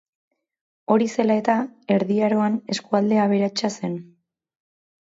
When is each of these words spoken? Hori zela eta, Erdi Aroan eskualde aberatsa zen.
Hori 0.95 1.09
zela 1.17 1.35
eta, 1.41 1.57
Erdi 1.99 2.19
Aroan 2.29 2.59
eskualde 2.77 3.25
aberatsa 3.29 3.73
zen. 3.81 3.99